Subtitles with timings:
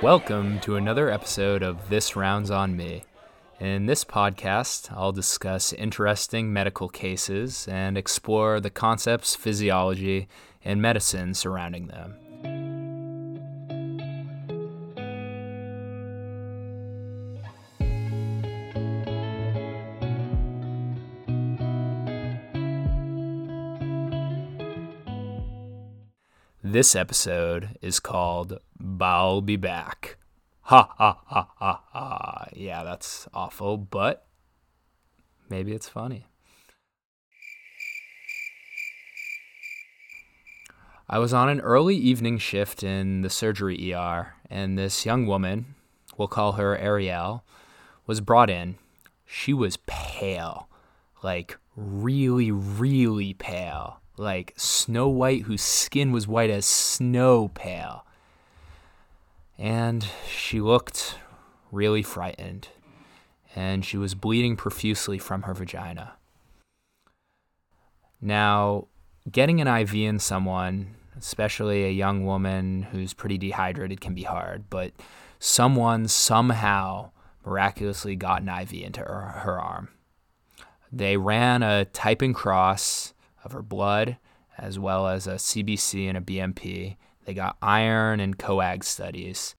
[0.00, 3.02] Welcome to another episode of This Rounds on Me.
[3.58, 10.28] In this podcast, I'll discuss interesting medical cases and explore the concepts, physiology,
[10.64, 12.14] and medicine surrounding them.
[26.70, 28.58] This episode is called
[29.00, 30.18] I'll Be Back.
[30.64, 32.48] Ha ha ha ha ha.
[32.52, 34.26] Yeah, that's awful, but
[35.48, 36.26] maybe it's funny.
[41.08, 45.74] I was on an early evening shift in the surgery ER, and this young woman,
[46.18, 47.44] we'll call her Ariel,
[48.06, 48.76] was brought in.
[49.24, 50.68] She was pale,
[51.22, 58.04] like really, really pale like Snow White, whose skin was white as snow pale.
[59.58, 61.16] And she looked
[61.72, 62.68] really frightened,
[63.54, 66.14] and she was bleeding profusely from her vagina.
[68.20, 68.88] Now,
[69.30, 74.70] getting an IV in someone, especially a young woman who's pretty dehydrated, can be hard,
[74.70, 74.92] but
[75.38, 77.10] someone somehow
[77.44, 79.88] miraculously got an IV into her, her arm.
[80.90, 83.12] They ran a type and cross
[83.44, 84.16] of her blood,
[84.56, 86.96] as well as a CBC and a BMP.
[87.24, 89.54] They got iron and coag studies.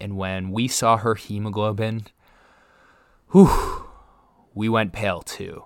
[0.00, 2.06] And when we saw her hemoglobin,
[3.30, 3.86] whew,
[4.54, 5.64] we went pale too.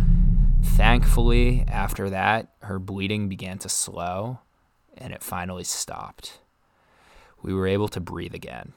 [0.62, 4.40] Thankfully, after that, her bleeding began to slow
[4.98, 6.42] and it finally stopped.
[7.42, 8.74] We were able to breathe again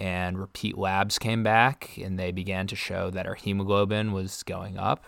[0.00, 4.78] and repeat labs came back and they began to show that her hemoglobin was going
[4.78, 5.04] up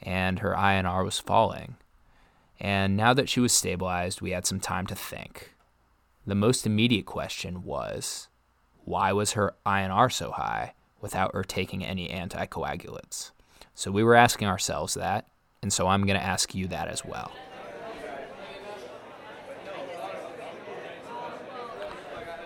[0.00, 1.74] and her INR was falling.
[2.60, 5.54] And now that she was stabilized, we had some time to think.
[6.26, 8.28] The most immediate question was
[8.84, 13.32] why was her INR so high without her taking any anticoagulants?
[13.74, 15.26] So we were asking ourselves that,
[15.62, 17.32] and so I'm going to ask you that as well.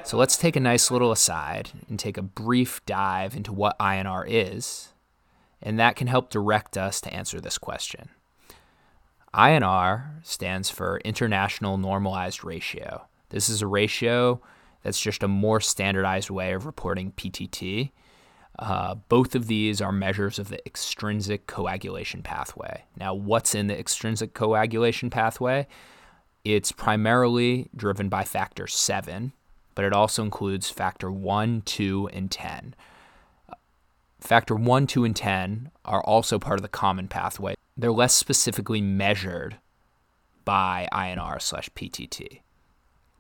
[0.04, 4.26] So let's take a nice little aside and take a brief dive into what INR
[4.28, 4.92] is,
[5.62, 8.10] and that can help direct us to answer this question.
[9.32, 13.06] INR stands for International Normalized Ratio.
[13.31, 14.42] This is a ratio
[14.82, 17.91] that's just a more standardized way of reporting PTT.
[18.59, 22.84] Uh, both of these are measures of the extrinsic coagulation pathway.
[22.94, 25.66] Now, what's in the extrinsic coagulation pathway?
[26.44, 29.32] It's primarily driven by factor 7,
[29.74, 32.74] but it also includes factor 1, 2, and 10.
[33.48, 33.54] Uh,
[34.20, 37.54] factor 1, 2, and 10 are also part of the common pathway.
[37.76, 39.56] They're less specifically measured
[40.44, 42.40] by INR slash PTT.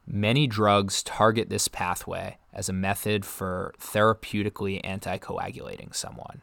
[0.06, 6.42] Many drugs target this pathway as a method for therapeutically anticoagulating someone.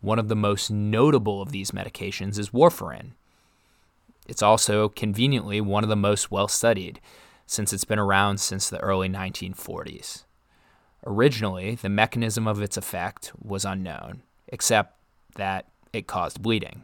[0.00, 3.12] One of the most notable of these medications is warfarin.
[4.26, 7.00] It's also conveniently one of the most well studied
[7.46, 10.24] since it's been around since the early 1940s.
[11.06, 14.96] Originally, the mechanism of its effect was unknown, except
[15.36, 16.82] that it caused bleeding.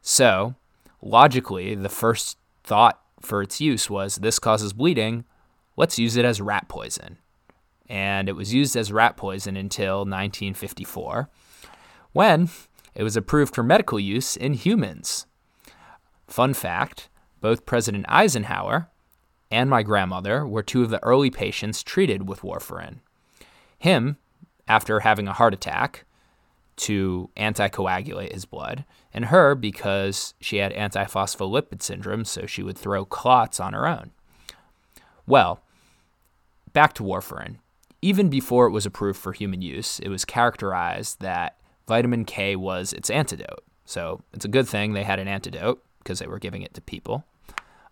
[0.00, 0.56] So,
[1.00, 5.24] logically, the first thought for its use was this causes bleeding,
[5.76, 7.18] let's use it as rat poison.
[7.88, 11.28] And it was used as rat poison until 1954,
[12.12, 12.48] when
[12.94, 15.26] it was approved for medical use in humans.
[16.26, 17.08] Fun fact
[17.40, 18.88] both President Eisenhower
[19.52, 22.96] and my grandmother were two of the early patients treated with warfarin.
[23.78, 24.16] Him,
[24.66, 26.04] after having a heart attack,
[26.76, 33.04] to anticoagulate his blood, and her because she had antiphospholipid syndrome, so she would throw
[33.04, 34.10] clots on her own.
[35.26, 35.60] Well,
[36.72, 37.56] back to warfarin.
[38.00, 42.92] Even before it was approved for human use, it was characterized that vitamin K was
[42.92, 43.62] its antidote.
[43.84, 46.80] So it's a good thing they had an antidote because they were giving it to
[46.80, 47.24] people.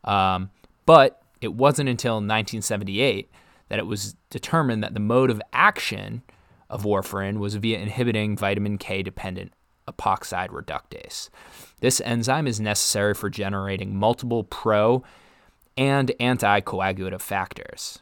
[0.04, 0.50] Um,
[0.86, 3.30] but it wasn't until 1978
[3.68, 6.22] that it was determined that the mode of action
[6.68, 9.52] of warfarin was via inhibiting vitamin K dependent
[9.88, 11.28] epoxide reductase.
[11.80, 15.02] This enzyme is necessary for generating multiple pro
[15.76, 18.00] and anticoagulative factors.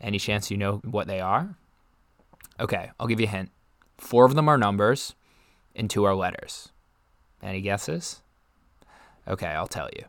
[0.00, 1.56] Any chance you know what they are?
[2.60, 3.50] Okay, I'll give you a hint.
[3.98, 5.14] Four of them are numbers,
[5.74, 6.70] and two are letters.
[7.42, 8.22] Any guesses?
[9.26, 10.04] Okay, I'll tell you.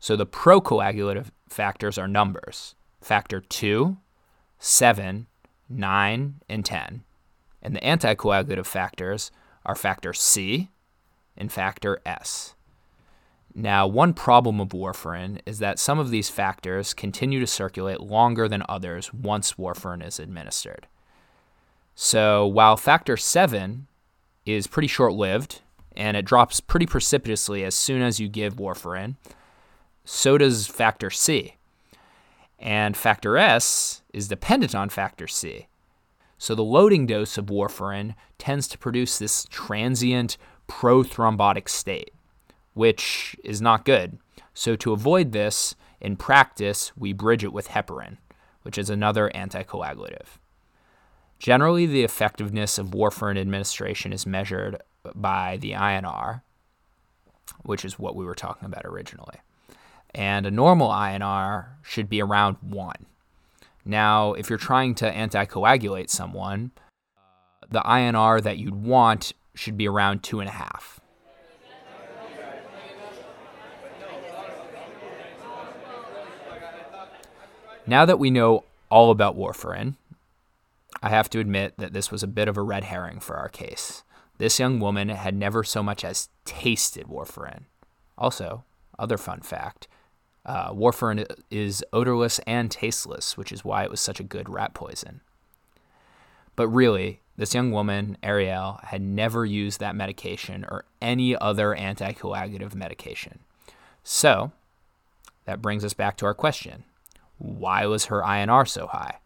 [0.00, 3.96] So the procoagulative factors are numbers factor 2,
[4.58, 5.26] 7,
[5.68, 7.02] 9, and 10.
[7.60, 9.30] And the anticoagulative factors
[9.66, 10.70] are factor C
[11.36, 12.54] and factor S.
[13.54, 18.48] Now, one problem of warfarin is that some of these factors continue to circulate longer
[18.48, 20.86] than others once warfarin is administered.
[21.94, 23.86] So, while factor 7
[24.46, 25.60] is pretty short lived
[25.94, 29.16] and it drops pretty precipitously as soon as you give warfarin,
[30.04, 31.56] so does factor C.
[32.58, 35.66] And factor S is dependent on factor C.
[36.38, 40.36] So the loading dose of warfarin tends to produce this transient
[40.68, 42.12] prothrombotic state,
[42.74, 44.18] which is not good.
[44.54, 48.18] So to avoid this, in practice, we bridge it with heparin,
[48.62, 50.38] which is another anticoagulative.
[51.38, 54.82] Generally, the effectiveness of warfarin administration is measured
[55.14, 56.42] by the INR,
[57.62, 59.38] which is what we were talking about originally
[60.14, 62.94] and a normal INR should be around 1.
[63.84, 66.70] Now, if you're trying to anticoagulate someone,
[67.68, 70.98] the INR that you'd want should be around 2.5.
[77.84, 79.96] Now that we know all about warfarin,
[81.02, 83.48] I have to admit that this was a bit of a red herring for our
[83.48, 84.04] case.
[84.38, 87.64] This young woman had never so much as tasted warfarin.
[88.16, 88.62] Also,
[88.98, 89.88] other fun fact
[90.44, 94.74] uh, warfarin is odorless and tasteless, which is why it was such a good rat
[94.74, 95.20] poison.
[96.56, 102.74] But really, this young woman, Ariel, had never used that medication or any other anticoagulative
[102.74, 103.38] medication.
[104.02, 104.52] So,
[105.44, 106.84] that brings us back to our question
[107.38, 109.18] why was her INR so high?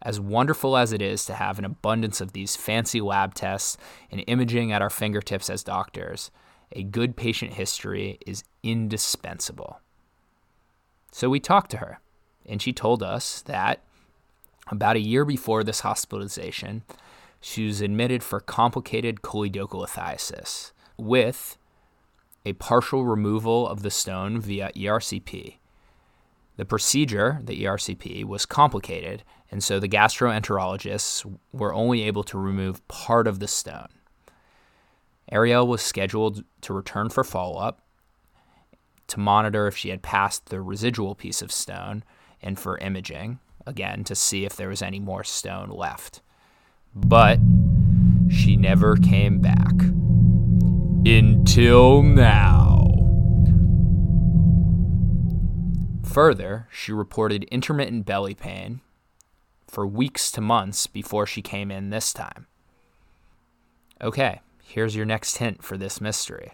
[0.00, 3.76] As wonderful as it is to have an abundance of these fancy lab tests
[4.10, 6.30] and imaging at our fingertips as doctors,
[6.72, 9.80] a good patient history is indispensable.
[11.12, 12.00] So we talked to her,
[12.46, 13.82] and she told us that
[14.70, 16.82] about a year before this hospitalization,
[17.40, 21.56] she was admitted for complicated choledocholithiasis with
[22.44, 25.56] a partial removal of the stone via ERCP.
[26.56, 32.86] The procedure, the ERCP, was complicated, and so the gastroenterologists were only able to remove
[32.88, 33.88] part of the stone.
[35.30, 37.82] Ariel was scheduled to return for follow up,
[39.08, 42.04] to monitor if she had passed the residual piece of stone
[42.40, 46.22] and for imaging, again, to see if there was any more stone left.
[46.94, 47.38] But
[48.30, 49.74] she never came back.
[51.06, 52.76] Until now.
[56.04, 58.80] Further, she reported intermittent belly pain
[59.68, 62.46] for weeks to months before she came in this time.
[64.00, 66.52] Okay, here's your next hint for this mystery.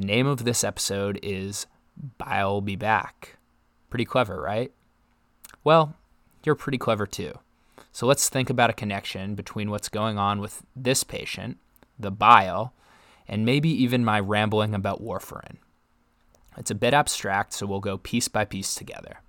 [0.00, 1.66] The name of this episode is
[2.20, 3.36] I'll Be Back.
[3.90, 4.72] Pretty clever, right?
[5.62, 5.94] Well,
[6.42, 7.38] you're pretty clever too.
[7.92, 11.58] So let's think about a connection between what's going on with this patient,
[11.98, 12.72] the bile,
[13.28, 15.56] and maybe even my rambling about warfarin.
[16.56, 19.20] It's a bit abstract, so we'll go piece by piece together.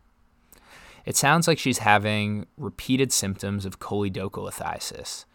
[1.06, 5.26] It sounds like she's having repeated symptoms of choledocholithiasis,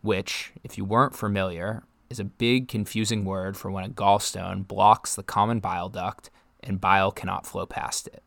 [0.00, 5.14] which, if you weren't familiar, is a big confusing word for when a gallstone blocks
[5.16, 6.30] the common bile duct
[6.62, 8.22] and bile cannot flow past it.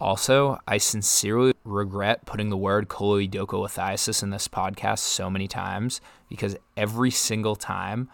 [0.00, 6.56] Also, I sincerely regret putting the word choledocholithiasis in this podcast so many times because
[6.76, 8.08] every single time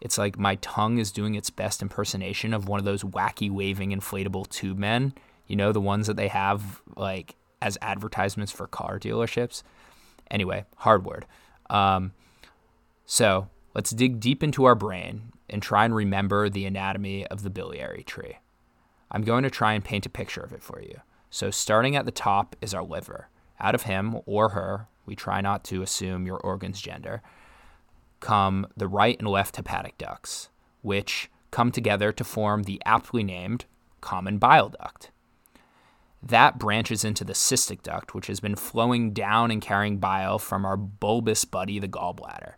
[0.00, 3.90] it's like my tongue is doing its best impersonation of one of those wacky waving
[3.90, 5.12] inflatable tube men,
[5.46, 9.62] you know, the ones that they have like as advertisements for car dealerships.
[10.30, 11.26] Anyway, hard word.
[11.68, 12.12] Um,
[13.04, 17.50] so Let's dig deep into our brain and try and remember the anatomy of the
[17.50, 18.38] biliary tree.
[19.10, 21.00] I'm going to try and paint a picture of it for you.
[21.30, 23.28] So, starting at the top is our liver.
[23.60, 27.22] Out of him or her, we try not to assume your organ's gender,
[28.20, 30.48] come the right and left hepatic ducts,
[30.82, 33.64] which come together to form the aptly named
[34.00, 35.10] common bile duct.
[36.22, 40.64] That branches into the cystic duct, which has been flowing down and carrying bile from
[40.64, 42.54] our bulbous buddy, the gallbladder.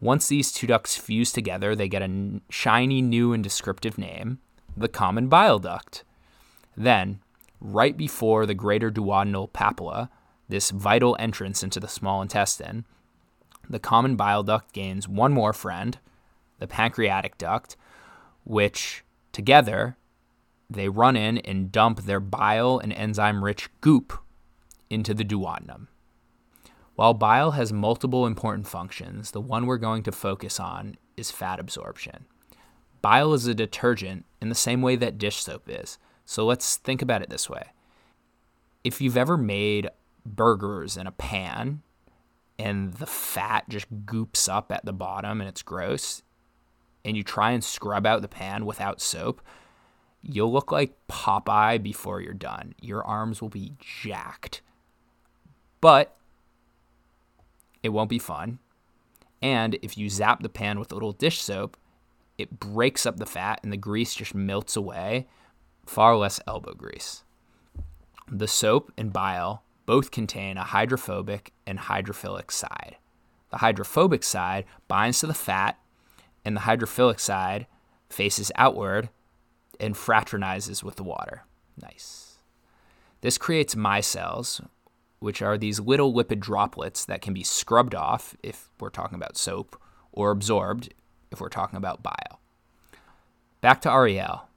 [0.00, 4.38] Once these two ducts fuse together, they get a shiny, new, and descriptive name
[4.76, 6.04] the common bile duct.
[6.76, 7.20] Then,
[7.60, 10.08] right before the greater duodenal papilla,
[10.48, 12.86] this vital entrance into the small intestine,
[13.68, 15.98] the common bile duct gains one more friend,
[16.58, 17.76] the pancreatic duct,
[18.44, 19.96] which together
[20.68, 24.18] they run in and dump their bile and enzyme rich goop
[24.88, 25.88] into the duodenum.
[27.00, 31.58] While bile has multiple important functions, the one we're going to focus on is fat
[31.58, 32.26] absorption.
[33.00, 35.96] Bile is a detergent in the same way that dish soap is.
[36.26, 37.68] So let's think about it this way.
[38.84, 39.88] If you've ever made
[40.26, 41.80] burgers in a pan
[42.58, 46.20] and the fat just goops up at the bottom and it's gross,
[47.02, 49.40] and you try and scrub out the pan without soap,
[50.20, 52.74] you'll look like Popeye before you're done.
[52.78, 54.60] Your arms will be jacked.
[55.80, 56.14] But
[57.82, 58.58] it won't be fun.
[59.42, 61.76] And if you zap the pan with a little dish soap,
[62.36, 65.26] it breaks up the fat and the grease just melts away,
[65.86, 67.24] far less elbow grease.
[68.30, 72.96] The soap and bile both contain a hydrophobic and hydrophilic side.
[73.50, 75.78] The hydrophobic side binds to the fat,
[76.44, 77.66] and the hydrophilic side
[78.08, 79.10] faces outward
[79.80, 81.44] and fraternizes with the water.
[81.80, 82.38] Nice.
[83.20, 84.64] This creates micelles,
[85.20, 89.36] which are these little lipid droplets that can be scrubbed off if we're talking about
[89.36, 89.80] soap,
[90.12, 90.92] or absorbed
[91.30, 92.40] if we're talking about bile.
[93.60, 94.48] Back to Ariel.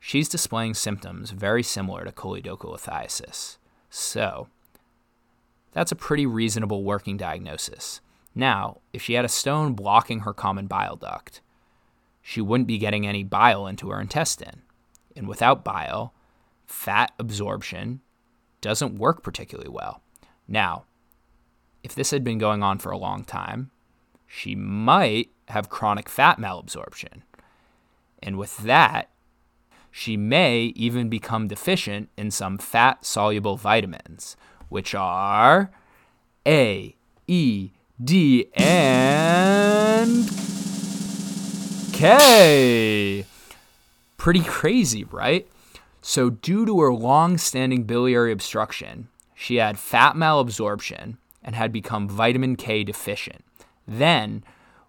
[0.00, 3.56] She's displaying symptoms very similar to choledocholithiasis.
[3.90, 4.48] So,
[5.72, 8.00] that's a pretty reasonable working diagnosis.
[8.34, 11.40] Now, if she had a stone blocking her common bile duct,
[12.22, 14.62] she wouldn't be getting any bile into her intestine.
[15.16, 16.14] And without bile,
[16.66, 18.00] fat absorption
[18.60, 20.02] doesn't work particularly well.
[20.46, 20.84] Now,
[21.82, 23.70] if this had been going on for a long time,
[24.26, 27.22] she might have chronic fat malabsorption.
[28.22, 29.10] And with that,
[29.90, 34.36] she may even become deficient in some fat soluble vitamins,
[34.68, 35.70] which are
[36.46, 36.94] A,
[37.26, 37.70] E,
[38.02, 40.28] D, and
[41.92, 43.24] K.
[44.16, 45.48] Pretty crazy, right?
[46.10, 52.08] So, due to her long standing biliary obstruction, she had fat malabsorption and had become
[52.08, 53.44] vitamin K deficient.
[53.86, 54.42] Then,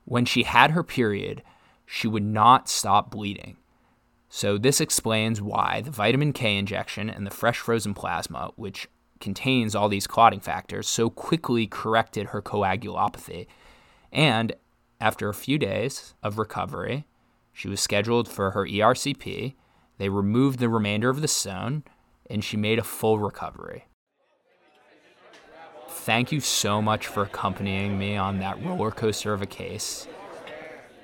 [0.06, 1.44] when she had her period,
[1.86, 3.58] she would not stop bleeding.
[4.30, 8.88] So, this explains why the vitamin K injection and the fresh frozen plasma, which
[9.20, 13.46] contains all these clotting factors, so quickly corrected her coagulopathy.
[14.14, 14.54] And
[15.02, 17.08] after a few days of recovery,
[17.52, 19.56] she was scheduled for her ERCP.
[20.00, 21.84] They removed the remainder of the stone,
[22.27, 23.86] and she made a full recovery
[26.10, 30.08] thank you so much for accompanying me on that roller coaster of a case.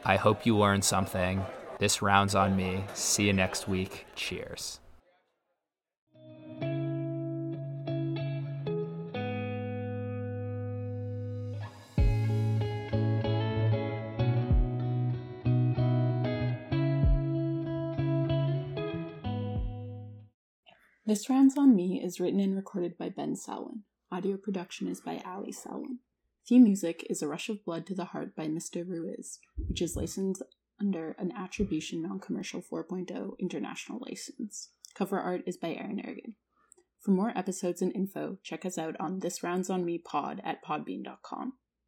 [0.04, 1.46] I hope you learned something.
[1.78, 2.86] This round's on me.
[2.96, 4.08] See you next week.
[4.16, 4.80] Cheers.
[21.08, 23.84] This Round's on Me is written and recorded by Ben Selwyn.
[24.12, 26.00] Audio production is by Ali Selwyn.
[26.50, 28.84] Theme music is A Rush of Blood to the Heart by Mr.
[28.90, 30.42] Ruiz, which is licensed
[30.82, 34.70] under an Attribution Non Commercial 4.0 international license.
[34.96, 36.34] Cover art is by Aaron Ergen.
[37.00, 40.66] For more episodes and info, check us out on This Rounds on Me pod at
[40.66, 41.54] podbean.com.